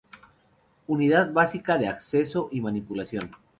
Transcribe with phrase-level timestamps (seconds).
[0.87, 3.35] Unidad básica de acceso y manipulación.